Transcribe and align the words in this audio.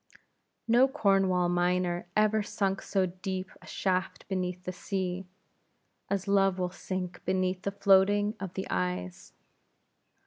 No 0.67 0.87
Cornwall 0.87 1.47
miner 1.47 2.07
ever 2.17 2.41
sunk 2.41 2.81
so 2.81 3.05
deep 3.05 3.51
a 3.61 3.67
shaft 3.67 4.27
beneath 4.27 4.63
the 4.63 4.71
sea, 4.71 5.27
as 6.09 6.27
Love 6.27 6.57
will 6.57 6.71
sink 6.71 7.23
beneath 7.23 7.61
the 7.61 7.69
floatings 7.71 8.33
of 8.39 8.55
the 8.55 8.65
eyes. 8.71 9.31